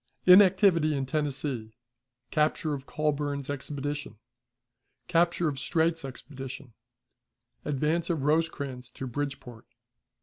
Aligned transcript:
Inactivity 0.25 0.95
in 0.95 1.05
Tennessee. 1.05 1.73
Capture 2.31 2.73
of 2.73 2.87
Colburn's 2.87 3.51
Expedition. 3.51 4.17
Capture 5.07 5.47
of 5.47 5.59
Streight's 5.59 6.03
Expedition. 6.03 6.73
Advance 7.65 8.09
of 8.09 8.23
Rosecrans 8.23 8.89
to 8.89 9.05
Bridgeport. 9.05 9.65